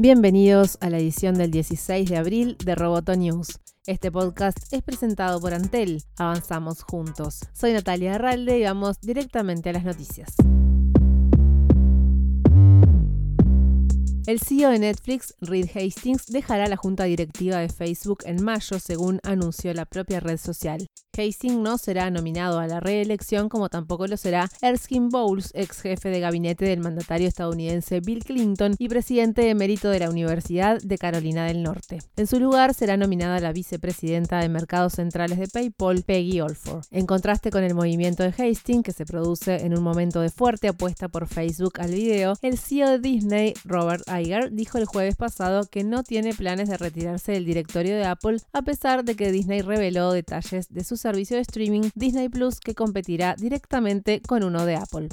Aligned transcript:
Bienvenidos 0.00 0.78
a 0.80 0.90
la 0.90 0.98
edición 0.98 1.34
del 1.34 1.50
16 1.50 2.08
de 2.08 2.16
abril 2.16 2.56
de 2.64 2.76
Roboto 2.76 3.16
News. 3.16 3.58
Este 3.84 4.12
podcast 4.12 4.56
es 4.70 4.80
presentado 4.80 5.40
por 5.40 5.52
Antel. 5.52 6.04
Avanzamos 6.16 6.84
juntos. 6.84 7.40
Soy 7.52 7.72
Natalia 7.72 8.14
Arralde 8.14 8.60
y 8.60 8.62
vamos 8.62 9.00
directamente 9.00 9.70
a 9.70 9.72
las 9.72 9.82
noticias. 9.82 10.36
El 14.28 14.38
CEO 14.38 14.70
de 14.70 14.78
Netflix, 14.78 15.34
Reed 15.40 15.68
Hastings, 15.74 16.26
dejará 16.26 16.68
la 16.68 16.76
junta 16.76 17.02
directiva 17.02 17.56
de 17.56 17.68
Facebook 17.68 18.20
en 18.24 18.44
mayo, 18.44 18.78
según 18.78 19.18
anunció 19.24 19.74
la 19.74 19.84
propia 19.84 20.20
red 20.20 20.38
social. 20.38 20.86
Hastings 21.18 21.56
no 21.56 21.78
será 21.78 22.10
nominado 22.10 22.60
a 22.60 22.66
la 22.68 22.78
reelección, 22.78 23.48
como 23.48 23.68
tampoco 23.68 24.06
lo 24.06 24.16
será 24.16 24.48
Erskine 24.62 25.08
Bowles, 25.10 25.50
ex 25.54 25.80
jefe 25.80 26.10
de 26.10 26.20
gabinete 26.20 26.64
del 26.64 26.78
mandatario 26.78 27.26
estadounidense 27.26 28.00
Bill 28.00 28.24
Clinton 28.24 28.76
y 28.78 28.88
presidente 28.88 29.48
emérito 29.48 29.90
de 29.90 29.98
la 29.98 30.10
Universidad 30.10 30.80
de 30.80 30.96
Carolina 30.96 31.46
del 31.46 31.62
Norte. 31.62 31.98
En 32.16 32.26
su 32.26 32.38
lugar 32.38 32.72
será 32.72 32.96
nominada 32.96 33.40
la 33.40 33.52
vicepresidenta 33.52 34.38
de 34.38 34.48
Mercados 34.48 34.92
Centrales 34.94 35.38
de 35.38 35.48
PayPal, 35.48 36.02
Peggy 36.04 36.40
Olford. 36.40 36.84
En 36.90 37.06
contraste 37.06 37.50
con 37.50 37.64
el 37.64 37.74
movimiento 37.74 38.22
de 38.22 38.28
Hastings, 38.28 38.84
que 38.84 38.92
se 38.92 39.04
produce 39.04 39.64
en 39.66 39.76
un 39.76 39.82
momento 39.82 40.20
de 40.20 40.30
fuerte 40.30 40.68
apuesta 40.68 41.08
por 41.08 41.26
Facebook 41.26 41.80
al 41.80 41.90
video, 41.90 42.34
el 42.42 42.58
CEO 42.58 42.90
de 42.90 42.98
Disney, 43.00 43.54
Robert 43.64 44.04
Iger, 44.08 44.52
dijo 44.52 44.78
el 44.78 44.86
jueves 44.86 45.16
pasado 45.16 45.64
que 45.64 45.82
no 45.82 46.04
tiene 46.04 46.32
planes 46.34 46.68
de 46.68 46.76
retirarse 46.76 47.32
del 47.32 47.44
directorio 47.44 47.96
de 47.96 48.04
Apple, 48.04 48.38
a 48.52 48.62
pesar 48.62 49.04
de 49.04 49.16
que 49.16 49.32
Disney 49.32 49.62
reveló 49.62 50.12
detalles 50.12 50.68
de 50.68 50.84
su 50.84 50.96
servicio 51.08 51.36
de 51.36 51.42
streaming 51.42 51.90
Disney 51.94 52.28
Plus 52.28 52.60
que 52.60 52.74
competirá 52.74 53.34
directamente 53.34 54.20
con 54.20 54.44
uno 54.44 54.66
de 54.66 54.76
Apple. 54.76 55.08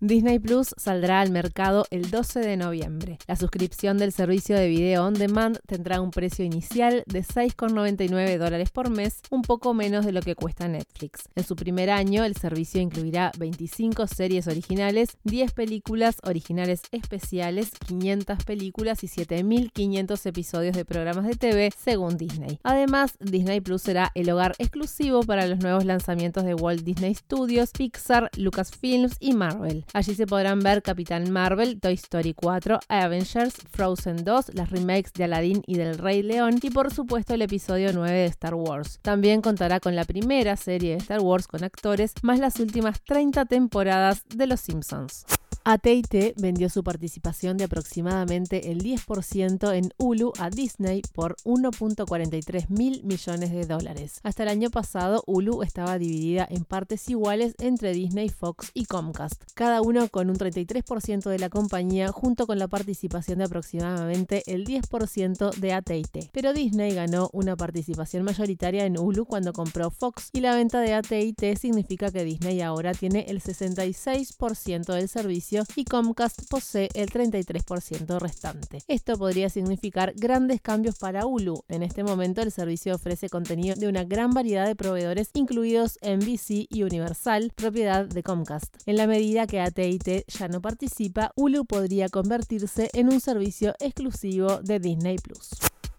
Disney 0.00 0.38
Plus 0.38 0.74
saldrá 0.76 1.22
al 1.22 1.30
mercado 1.30 1.86
el 1.90 2.10
12 2.10 2.40
de 2.40 2.58
noviembre. 2.58 3.18
La 3.26 3.34
suscripción 3.34 3.96
del 3.96 4.12
servicio 4.12 4.54
de 4.54 4.68
video 4.68 5.06
on 5.06 5.14
demand 5.14 5.58
tendrá 5.66 6.02
un 6.02 6.10
precio 6.10 6.44
inicial 6.44 7.02
de 7.06 7.22
6,99 7.22 8.36
dólares 8.36 8.70
por 8.70 8.90
mes, 8.90 9.22
un 9.30 9.40
poco 9.40 9.72
menos 9.72 10.04
de 10.04 10.12
lo 10.12 10.20
que 10.20 10.34
cuesta 10.34 10.68
Netflix. 10.68 11.30
En 11.34 11.44
su 11.44 11.56
primer 11.56 11.88
año, 11.88 12.24
el 12.24 12.36
servicio 12.36 12.78
incluirá 12.78 13.32
25 13.38 14.06
series 14.06 14.46
originales, 14.48 15.16
10 15.24 15.52
películas 15.52 16.16
originales 16.24 16.82
especiales, 16.92 17.70
500 17.86 18.44
películas 18.44 19.02
y 19.02 19.06
7.500 19.06 20.26
episodios 20.26 20.76
de 20.76 20.84
programas 20.84 21.26
de 21.26 21.36
TV, 21.36 21.72
según 21.74 22.18
Disney. 22.18 22.58
Además, 22.64 23.14
Disney 23.18 23.62
Plus 23.62 23.80
será 23.80 24.12
el 24.14 24.28
hogar 24.28 24.54
exclusivo 24.58 25.22
para 25.22 25.46
los 25.46 25.60
nuevos 25.60 25.86
lanzamientos 25.86 26.44
de 26.44 26.54
Walt 26.54 26.82
Disney 26.82 27.14
Studios, 27.14 27.70
Pixar, 27.70 28.30
Lucasfilms 28.36 29.16
y 29.20 29.32
Marvel. 29.32 29.85
Allí 29.92 30.14
se 30.14 30.26
podrán 30.26 30.60
ver 30.60 30.82
Capitán 30.82 31.30
Marvel, 31.30 31.80
Toy 31.80 31.94
Story 31.94 32.34
4, 32.34 32.80
Avengers, 32.88 33.54
Frozen 33.70 34.24
2, 34.24 34.54
las 34.54 34.70
remakes 34.70 35.12
de 35.14 35.24
Aladdin 35.24 35.62
y 35.66 35.76
del 35.76 35.98
Rey 35.98 36.22
León 36.22 36.58
y 36.62 36.70
por 36.70 36.92
supuesto 36.92 37.34
el 37.34 37.42
episodio 37.42 37.92
9 37.92 38.10
de 38.10 38.26
Star 38.26 38.54
Wars. 38.54 38.98
También 39.02 39.40
contará 39.40 39.80
con 39.80 39.96
la 39.96 40.04
primera 40.04 40.56
serie 40.56 40.92
de 40.92 40.98
Star 40.98 41.20
Wars 41.20 41.46
con 41.46 41.64
actores, 41.64 42.14
más 42.22 42.38
las 42.38 42.60
últimas 42.60 43.02
30 43.02 43.44
temporadas 43.46 44.24
de 44.28 44.46
Los 44.46 44.60
Simpsons. 44.60 45.26
AT&T 45.68 46.34
vendió 46.36 46.70
su 46.70 46.84
participación 46.84 47.56
de 47.56 47.64
aproximadamente 47.64 48.70
el 48.70 48.84
10% 48.84 49.74
en 49.74 49.92
Hulu 49.98 50.32
a 50.38 50.48
Disney 50.48 51.02
por 51.12 51.34
1.43 51.38 52.68
mil 52.68 53.02
millones 53.02 53.50
de 53.50 53.66
dólares. 53.66 54.20
Hasta 54.22 54.44
el 54.44 54.48
año 54.50 54.70
pasado, 54.70 55.24
Hulu 55.26 55.64
estaba 55.64 55.98
dividida 55.98 56.46
en 56.48 56.64
partes 56.64 57.10
iguales 57.10 57.56
entre 57.58 57.92
Disney, 57.94 58.28
Fox 58.28 58.70
y 58.74 58.84
Comcast, 58.84 59.42
cada 59.54 59.82
uno 59.82 60.08
con 60.08 60.30
un 60.30 60.36
33% 60.36 61.28
de 61.28 61.38
la 61.40 61.50
compañía 61.50 62.12
junto 62.12 62.46
con 62.46 62.60
la 62.60 62.68
participación 62.68 63.38
de 63.38 63.46
aproximadamente 63.46 64.44
el 64.46 64.64
10% 64.64 65.52
de 65.56 65.72
AT&T. 65.72 66.30
Pero 66.30 66.52
Disney 66.52 66.94
ganó 66.94 67.28
una 67.32 67.56
participación 67.56 68.22
mayoritaria 68.22 68.86
en 68.86 68.96
Hulu 68.96 69.24
cuando 69.24 69.52
compró 69.52 69.90
Fox 69.90 70.30
y 70.32 70.42
la 70.42 70.54
venta 70.54 70.78
de 70.78 70.94
AT&T 70.94 71.56
significa 71.56 72.12
que 72.12 72.22
Disney 72.22 72.60
ahora 72.60 72.94
tiene 72.94 73.26
el 73.26 73.42
66% 73.42 74.94
del 74.94 75.08
servicio 75.08 75.55
y 75.76 75.84
Comcast 75.84 76.42
posee 76.48 76.88
el 76.94 77.10
33% 77.10 78.18
restante. 78.18 78.82
Esto 78.88 79.16
podría 79.16 79.48
significar 79.48 80.12
grandes 80.14 80.60
cambios 80.60 80.98
para 80.98 81.26
Hulu. 81.26 81.64
En 81.68 81.82
este 81.82 82.04
momento 82.04 82.42
el 82.42 82.52
servicio 82.52 82.94
ofrece 82.94 83.28
contenido 83.28 83.74
de 83.74 83.88
una 83.88 84.04
gran 84.04 84.32
variedad 84.32 84.66
de 84.66 84.76
proveedores 84.76 85.30
incluidos 85.34 85.98
NBC 86.02 86.66
y 86.68 86.82
Universal, 86.82 87.52
propiedad 87.54 88.06
de 88.06 88.22
Comcast. 88.22 88.76
En 88.86 88.96
la 88.96 89.06
medida 89.06 89.46
que 89.46 89.60
AT&T 89.60 90.24
ya 90.28 90.48
no 90.48 90.60
participa, 90.60 91.32
Hulu 91.36 91.64
podría 91.64 92.08
convertirse 92.08 92.90
en 92.92 93.12
un 93.12 93.20
servicio 93.20 93.74
exclusivo 93.80 94.60
de 94.62 94.78
Disney 94.78 95.16
Plus. 95.16 95.50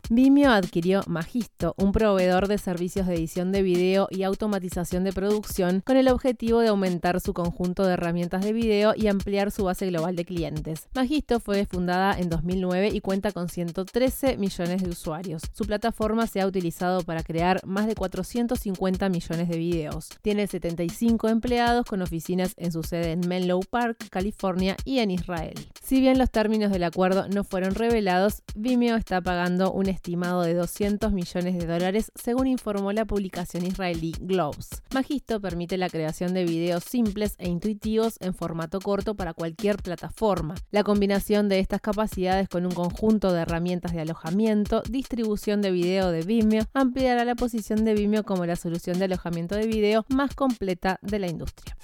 Vimeo 0.09 0.51
adquirió 0.51 1.01
Magisto, 1.05 1.75
un 1.77 1.91
proveedor 1.91 2.47
de 2.47 2.57
servicios 2.57 3.07
de 3.07 3.15
edición 3.15 3.51
de 3.51 3.61
video 3.61 4.07
y 4.09 4.23
automatización 4.23 5.03
de 5.03 5.11
producción, 5.11 5.81
con 5.85 5.97
el 5.97 6.07
objetivo 6.07 6.61
de 6.61 6.69
aumentar 6.69 7.19
su 7.19 7.33
conjunto 7.33 7.85
de 7.85 7.93
herramientas 7.93 8.41
de 8.45 8.53
video 8.53 8.93
y 8.95 9.07
ampliar 9.07 9.51
su 9.51 9.65
base 9.65 9.85
global 9.87 10.15
de 10.15 10.23
clientes. 10.23 10.87
Magisto 10.95 11.41
fue 11.41 11.65
fundada 11.65 12.17
en 12.17 12.29
2009 12.29 12.87
y 12.93 13.01
cuenta 13.01 13.33
con 13.33 13.49
113 13.49 14.37
millones 14.37 14.81
de 14.81 14.89
usuarios. 14.89 15.41
Su 15.51 15.65
plataforma 15.65 16.25
se 16.25 16.39
ha 16.39 16.47
utilizado 16.47 17.01
para 17.01 17.21
crear 17.21 17.59
más 17.65 17.85
de 17.85 17.95
450 17.95 19.09
millones 19.09 19.49
de 19.49 19.57
videos. 19.57 20.07
Tiene 20.21 20.47
75 20.47 21.27
empleados 21.27 21.85
con 21.85 22.01
oficinas 22.01 22.53
en 22.55 22.71
su 22.71 22.81
sede 22.81 23.11
en 23.11 23.27
Menlo 23.27 23.59
Park, 23.59 24.07
California 24.09 24.77
y 24.85 24.99
en 24.99 25.11
Israel. 25.11 25.67
Si 25.83 25.99
bien 25.99 26.17
los 26.17 26.31
términos 26.31 26.71
del 26.71 26.85
acuerdo 26.85 27.27
no 27.27 27.43
fueron 27.43 27.75
revelados, 27.75 28.43
Vimeo 28.55 28.95
está 28.95 29.19
pagando 29.19 29.73
un 29.73 29.96
estimado 29.97 30.43
de 30.43 30.53
200 30.53 31.11
millones 31.11 31.57
de 31.57 31.65
dólares, 31.65 32.11
según 32.15 32.47
informó 32.47 32.93
la 32.93 33.05
publicación 33.05 33.65
israelí 33.65 34.13
Globes. 34.19 34.83
Magisto 34.93 35.41
permite 35.41 35.77
la 35.77 35.89
creación 35.89 36.33
de 36.33 36.45
videos 36.45 36.83
simples 36.83 37.35
e 37.37 37.49
intuitivos 37.49 38.15
en 38.21 38.33
formato 38.33 38.79
corto 38.79 39.15
para 39.15 39.33
cualquier 39.33 39.77
plataforma. 39.77 40.55
La 40.71 40.83
combinación 40.83 41.49
de 41.49 41.59
estas 41.59 41.81
capacidades 41.81 42.47
con 42.47 42.65
un 42.65 42.71
conjunto 42.71 43.33
de 43.33 43.41
herramientas 43.41 43.93
de 43.93 44.01
alojamiento, 44.01 44.83
distribución 44.89 45.61
de 45.61 45.71
video 45.71 46.11
de 46.11 46.21
Vimeo, 46.21 46.65
ampliará 46.73 47.25
la 47.25 47.35
posición 47.35 47.83
de 47.83 47.93
Vimeo 47.93 48.23
como 48.23 48.45
la 48.45 48.55
solución 48.55 48.99
de 48.99 49.05
alojamiento 49.05 49.55
de 49.55 49.67
video 49.67 50.05
más 50.09 50.35
completa 50.35 50.99
de 51.01 51.19
la 51.19 51.27
industria. 51.27 51.76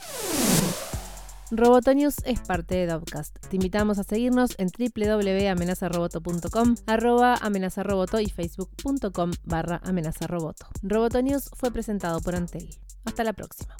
Robotonius 1.51 2.17
es 2.25 2.41
parte 2.41 2.75
de 2.75 2.87
Dovcast. 2.87 3.37
Te 3.47 3.55
invitamos 3.55 3.99
a 3.99 4.03
seguirnos 4.03 4.55
en 4.57 4.67
www.amenazaroboto.com, 4.67 6.75
arroba 6.87 7.35
amenazaroboto 7.35 8.19
y 8.19 8.27
facebook.com 8.27 9.31
barra 9.43 9.79
amenazaroboto. 9.83 10.65
Robotonius 10.81 11.49
fue 11.55 11.71
presentado 11.71 12.19
por 12.21 12.35
Antel. 12.35 12.69
Hasta 13.05 13.23
la 13.23 13.33
próxima. 13.33 13.75